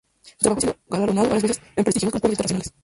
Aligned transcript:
Su 0.23 0.35
trabajo 0.39 0.57
ha 0.57 0.61
sido 0.61 0.75
galardonado 0.89 1.27
varias 1.27 1.43
veces 1.43 1.61
en 1.75 1.83
prestigiosos 1.83 2.13
concursos 2.13 2.31
internacionales. 2.33 2.73